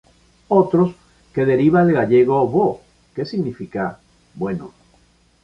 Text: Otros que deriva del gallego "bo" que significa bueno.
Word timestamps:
Otros 0.47 0.95
que 1.31 1.45
deriva 1.45 1.85
del 1.85 1.93
gallego 1.93 2.47
"bo" 2.47 2.81
que 3.13 3.23
significa 3.23 3.99
bueno. 4.33 4.73